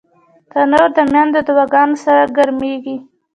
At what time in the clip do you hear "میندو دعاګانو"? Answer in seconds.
1.11-1.95